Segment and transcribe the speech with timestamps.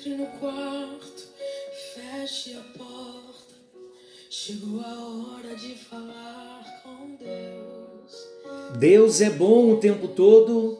[0.00, 1.28] Entre no quarto,
[1.94, 3.54] feche a porta.
[4.30, 8.78] Chegou a hora de falar com Deus.
[8.78, 10.78] Deus é bom o tempo todo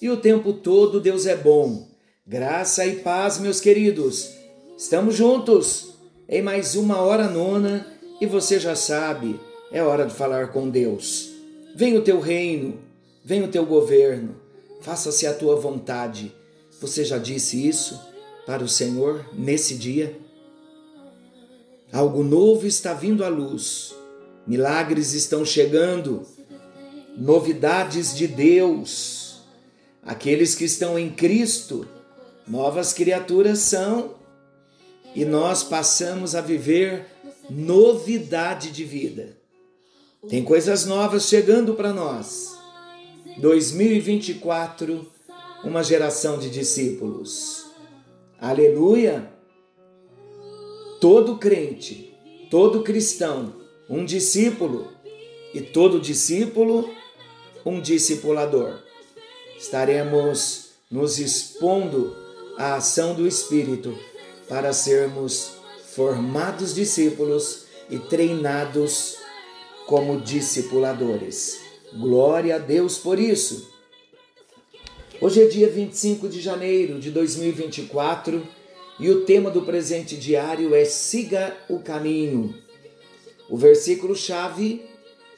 [0.00, 1.88] e o tempo todo Deus é bom.
[2.24, 4.36] Graça e paz, meus queridos.
[4.78, 5.94] Estamos juntos
[6.28, 7.84] em mais uma hora nona
[8.20, 9.40] e você já sabe,
[9.72, 11.32] é hora de falar com Deus.
[11.74, 12.78] Vem o teu reino,
[13.24, 14.36] vem o teu governo,
[14.80, 16.32] faça-se a tua vontade.
[16.80, 18.09] Você já disse isso
[18.50, 20.18] para o Senhor nesse dia?
[21.92, 23.94] Algo novo está vindo à luz,
[24.44, 26.26] milagres estão chegando,
[27.16, 29.42] novidades de Deus.
[30.02, 31.86] Aqueles que estão em Cristo,
[32.44, 34.16] novas criaturas são,
[35.14, 37.06] e nós passamos a viver
[37.48, 39.36] novidade de vida.
[40.28, 42.58] Tem coisas novas chegando para nós.
[43.38, 45.08] 2024,
[45.62, 47.69] uma geração de discípulos.
[48.40, 49.30] Aleluia!
[50.98, 52.16] Todo crente,
[52.50, 53.52] todo cristão,
[53.86, 54.88] um discípulo,
[55.52, 56.88] e todo discípulo,
[57.66, 58.78] um discipulador.
[59.58, 62.16] Estaremos nos expondo
[62.56, 63.94] à ação do Espírito
[64.48, 65.56] para sermos
[65.94, 69.18] formados discípulos e treinados
[69.86, 71.60] como discipuladores.
[71.92, 73.70] Glória a Deus por isso.
[75.22, 78.42] Hoje é dia 25 de janeiro de 2024
[78.98, 82.54] e o tema do presente diário é Siga o caminho.
[83.50, 84.82] O versículo chave,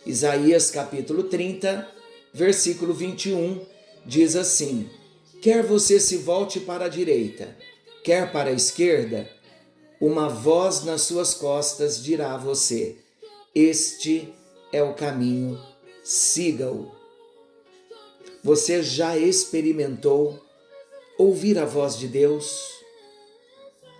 [0.06, 1.88] Isaías capítulo 30,
[2.32, 3.60] versículo 21,
[4.06, 4.88] diz assim:
[5.40, 7.56] Quer você se volte para a direita,
[8.04, 9.28] quer para a esquerda,
[10.00, 12.98] uma voz nas suas costas dirá a você:
[13.52, 14.32] Este
[14.72, 15.58] é o caminho
[16.04, 17.01] siga-o.
[18.42, 20.40] Você já experimentou
[21.16, 22.72] ouvir a voz de Deus?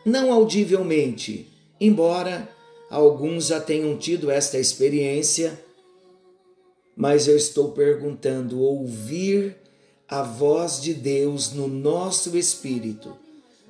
[0.05, 1.49] Não audivelmente,
[1.81, 2.49] embora
[2.91, 5.63] alguns já tenham tido esta experiência,
[6.97, 9.57] mas eu estou perguntando: ouvir
[10.09, 13.17] a voz de Deus no nosso espírito,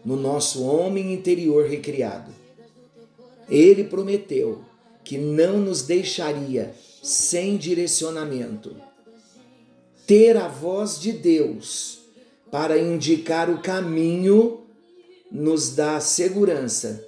[0.03, 2.33] no nosso homem interior recriado.
[3.47, 4.65] Ele prometeu
[5.05, 8.75] que não nos deixaria sem direcionamento.
[10.13, 12.01] Ter a voz de Deus
[12.51, 14.61] para indicar o caminho
[15.31, 17.03] nos dá a segurança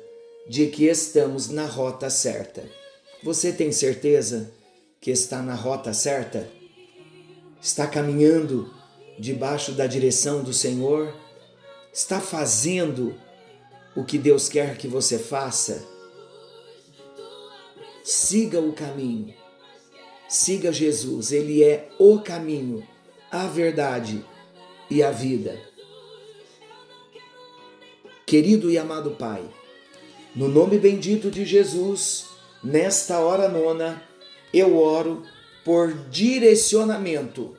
[0.48, 2.65] de que estamos na rota certa.
[3.22, 4.50] Você tem certeza
[5.03, 6.48] que está na rota certa?
[7.60, 8.72] Está caminhando
[9.19, 11.15] debaixo da direção do Senhor?
[11.92, 13.15] Está fazendo
[13.94, 15.84] o que Deus quer que você faça?
[18.03, 19.34] Siga o caminho
[20.28, 22.82] Siga Jesus, ele é o caminho,
[23.34, 24.25] a verdade
[24.89, 25.61] e a vida.
[28.25, 29.43] Querido e amado Pai,
[30.37, 32.27] no nome bendito de Jesus,
[32.62, 34.00] nesta hora nona,
[34.53, 35.25] eu oro
[35.65, 37.56] por direcionamento.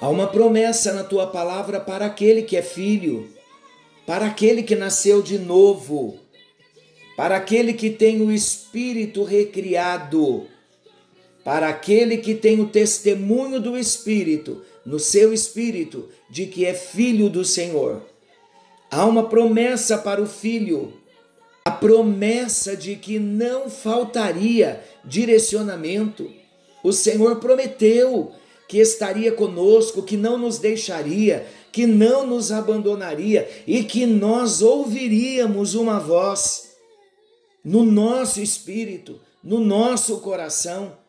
[0.00, 3.30] Há uma promessa na tua palavra para aquele que é filho,
[4.06, 6.18] para aquele que nasceu de novo,
[7.18, 10.46] para aquele que tem o espírito recriado
[11.44, 17.28] para aquele que tem o testemunho do Espírito, no seu espírito, de que é filho
[17.28, 18.02] do Senhor.
[18.90, 20.92] Há uma promessa para o filho,
[21.64, 26.30] a promessa de que não faltaria direcionamento.
[26.82, 28.32] O Senhor prometeu
[28.66, 35.74] que estaria conosco, que não nos deixaria, que não nos abandonaria e que nós ouviríamos
[35.74, 36.70] uma voz
[37.64, 40.99] no nosso espírito, no nosso coração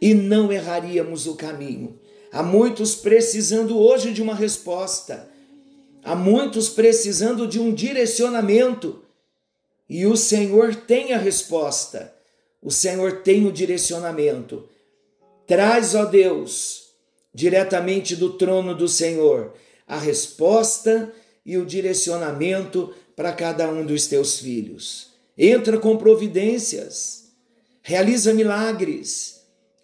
[0.00, 1.98] e não erraríamos o caminho.
[2.30, 5.28] Há muitos precisando hoje de uma resposta,
[6.04, 9.02] há muitos precisando de um direcionamento,
[9.88, 12.14] e o Senhor tem a resposta,
[12.62, 14.68] o Senhor tem o direcionamento.
[15.46, 16.90] Traz, ó Deus,
[17.32, 19.54] diretamente do trono do Senhor,
[19.86, 21.10] a resposta
[21.46, 25.08] e o direcionamento para cada um dos teus filhos.
[25.36, 27.32] Entra com providências,
[27.80, 29.37] realiza milagres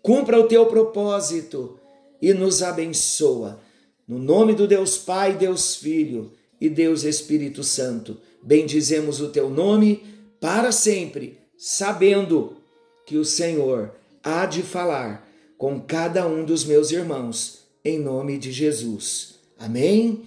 [0.05, 1.81] cumpra o teu propósito
[2.21, 3.59] e nos abençoa.
[4.07, 6.31] No nome do Deus Pai, Deus Filho
[6.61, 10.05] e Deus Espírito Santo, bendizemos o teu nome
[10.39, 12.59] para sempre, sabendo
[13.07, 13.93] que o Senhor
[14.23, 19.37] há de falar com cada um dos meus irmãos, em nome de Jesus.
[19.59, 20.25] Amém?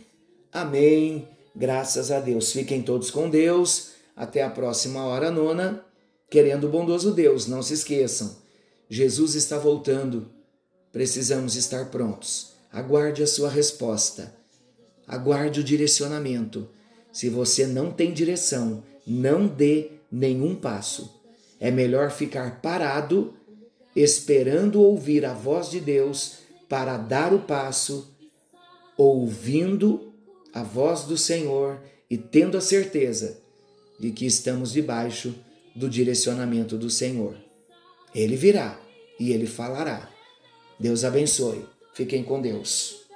[0.51, 1.27] Amém.
[1.55, 2.51] Graças a Deus.
[2.51, 3.91] Fiquem todos com Deus.
[4.15, 5.85] Até a próxima hora nona.
[6.31, 8.46] Querendo o bondoso Deus, não se esqueçam
[8.89, 10.29] Jesus está voltando.
[10.91, 12.53] Precisamos estar prontos.
[12.71, 14.33] Aguarde a sua resposta.
[15.07, 16.69] Aguarde o direcionamento.
[17.11, 21.21] Se você não tem direção, não dê nenhum passo.
[21.59, 23.33] É melhor ficar parado,
[23.95, 26.39] esperando ouvir a voz de Deus
[26.69, 28.13] para dar o passo,
[28.95, 30.13] ouvindo
[30.53, 31.79] a voz do Senhor
[32.09, 33.39] e tendo a certeza
[33.99, 35.33] de que estamos debaixo
[35.75, 37.46] do direcionamento do Senhor.
[38.17, 38.81] Ele virá
[39.19, 40.09] e ele falará.
[40.79, 41.63] Deus abençoe.
[41.93, 43.06] Fiquem com Deus.